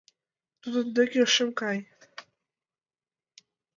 [0.61, 1.77] Тудын деке шым кай.